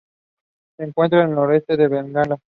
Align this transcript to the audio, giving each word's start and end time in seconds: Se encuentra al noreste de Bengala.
Se 0.77 0.83
encuentra 0.83 1.21
al 1.23 1.35
noreste 1.35 1.77
de 1.77 1.87
Bengala. 1.87 2.39